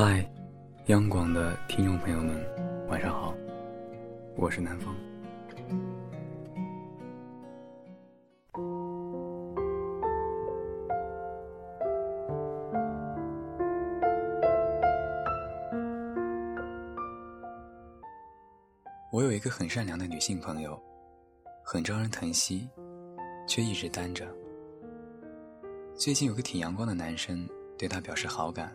[0.00, 0.24] 嗨，
[0.86, 3.34] 央广的听众朋友们，晚上好，
[4.36, 4.94] 我是南风。
[19.10, 20.80] 我有一个很善良的女性朋友，
[21.64, 22.68] 很招人疼惜，
[23.48, 24.24] 却一直单着。
[25.96, 27.44] 最近有个挺阳光的男生
[27.76, 28.72] 对她表示好感。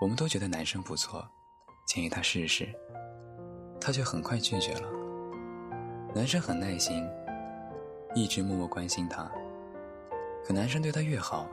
[0.00, 1.26] 我们都觉得男生不错，
[1.84, 2.68] 建议他试试，
[3.80, 4.88] 他却很快拒绝了。
[6.14, 7.04] 男生很耐心，
[8.14, 9.28] 一直默默关心他，
[10.44, 11.48] 可男生对他越好，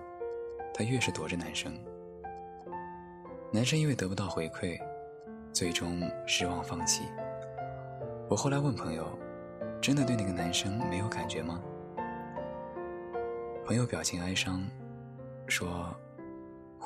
[0.76, 1.74] 他越是躲着男生。
[3.52, 4.80] 男生因为得不到回馈，
[5.52, 7.04] 最终失望放弃。
[8.30, 9.18] 我后来问朋友
[9.82, 11.60] ：“真的对那个男生没有感觉吗？”
[13.66, 14.64] 朋友表情哀伤，
[15.48, 15.96] 说。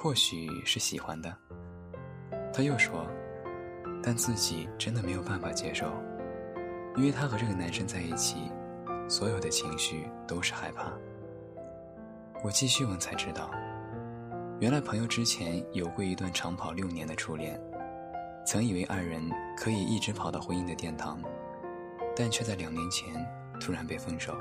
[0.02, 1.36] 或许是喜欢的，
[2.54, 3.06] 他又说，
[4.02, 5.88] 但自己真的没有办法接受，
[6.96, 8.50] 因为他和这个男生在一起，
[9.10, 10.94] 所有的情绪都是害怕。
[12.42, 13.52] 我继续问才知道，
[14.62, 17.60] 原来朋友之前有过一段长跑六年的初恋，
[18.46, 19.22] 曾以为二人
[19.58, 21.22] 可以一直跑到婚姻的殿堂，
[22.16, 23.14] 但却在两年前
[23.60, 24.34] 突然被分手。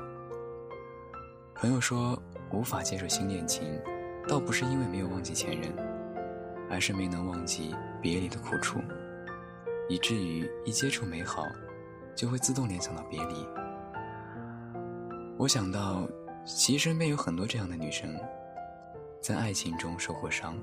[1.53, 2.17] 朋友说
[2.49, 3.77] 无法接受新恋情。
[4.29, 5.73] 倒不是因为没有忘记前任，
[6.69, 8.79] 而是没能忘记别离的苦楚，
[9.89, 11.43] 以至于一接触美好，
[12.15, 13.43] 就会自动联想到别离。
[15.35, 16.07] 我想到，
[16.45, 18.15] 其实身边有很多这样的女生，
[19.19, 20.55] 在爱情中受过伤，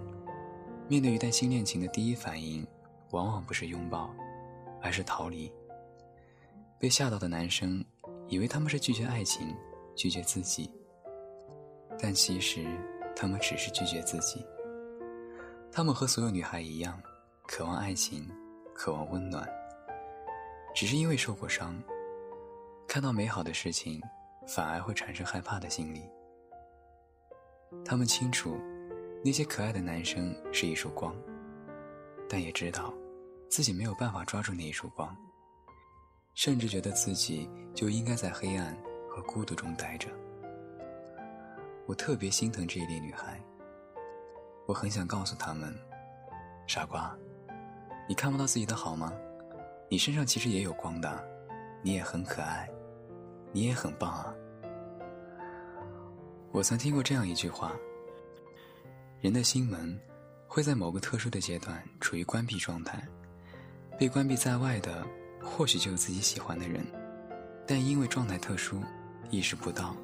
[0.87, 2.65] 面对一段新恋情的第一反应，
[3.11, 4.15] 往往不是拥抱，
[4.81, 5.53] 而是逃离。
[6.79, 7.85] 被吓到的男生，
[8.29, 9.53] 以为他们是拒绝爱情，
[9.97, 10.71] 拒绝自己，
[12.01, 12.65] 但其实。
[13.17, 14.45] 他们只是拒绝自己。
[15.73, 17.03] 他们和所有女孩一样，
[17.47, 18.31] 渴望爱情，
[18.75, 19.49] 渴望温暖。
[20.75, 21.83] 只是因为受过伤，
[22.87, 24.01] 看到美好的事情，
[24.47, 26.03] 反而会产生害怕的心理。
[27.85, 28.61] 他们清楚，
[29.25, 31.17] 那些可爱的男生是一束光，
[32.29, 32.93] 但也知道，
[33.49, 35.17] 自己没有办法抓住那一束光，
[36.35, 38.77] 甚至觉得自己就应该在黑暗
[39.11, 40.09] 和孤独中待着。
[41.87, 43.41] 我特别心疼这一类女孩。
[44.67, 45.73] 我很想告诉他们
[46.67, 47.17] ：“傻瓜，
[48.09, 49.13] 你看不到自己的好吗？
[49.89, 51.25] 你身上其实也有光的，
[51.83, 52.69] 你也很可爱，
[53.53, 54.35] 你也很棒啊。”
[56.51, 57.73] 我曾听过这样一句话
[59.23, 59.97] ：“人的心门
[60.49, 63.01] 会在某个特殊的阶段处于关闭状态，
[63.97, 65.07] 被关闭在外的
[65.41, 66.85] 或许就有自己喜欢的人，
[67.65, 68.83] 但因为状态特殊，
[69.31, 69.95] 意识不到。”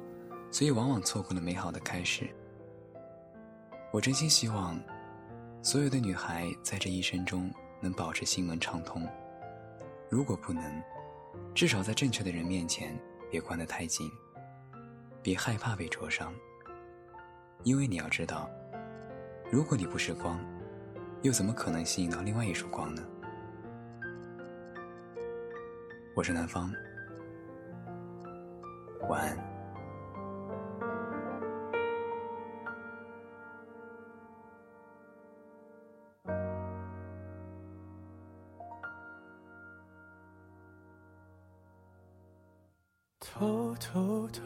[0.53, 2.29] 所以，往往错过了美好的开始。
[3.91, 4.79] 我真心希望，
[5.63, 9.09] 所有的女孩在这一生中能保持心门畅通。
[10.11, 10.63] 如果不能，
[11.55, 12.95] 至少在正确的人面前
[13.31, 14.07] 别关得太紧，
[15.23, 16.31] 别害怕被灼伤。
[17.63, 18.47] 因为你要知道，
[19.49, 20.39] 如果你不是光，
[21.23, 23.01] 又怎么可能吸引到另外一束光呢？
[26.15, 26.71] 我是南方，
[29.09, 29.52] 晚安。
[43.35, 44.39] 偷偷的，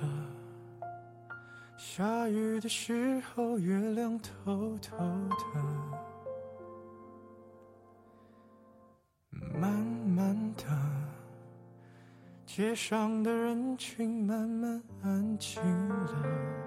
[1.77, 5.35] 下雨的时候，月亮偷偷的，
[9.59, 10.63] 慢慢的，
[12.45, 16.66] 街上的人群慢慢安静了。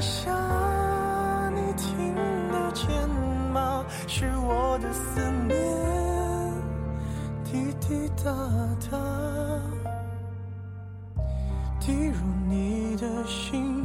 [0.00, 0.30] 下，
[1.54, 2.14] 你听
[2.50, 2.88] 得见
[3.52, 3.84] 吗？
[4.06, 5.56] 是我的思念，
[7.44, 8.30] 滴滴答
[8.90, 8.98] 答，
[11.80, 12.16] 滴入
[12.48, 13.84] 你的心，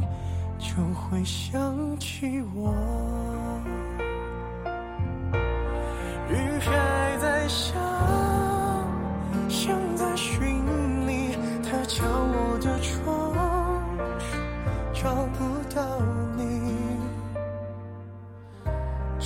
[0.58, 2.74] 就会想起我。
[6.30, 7.74] 雨还在下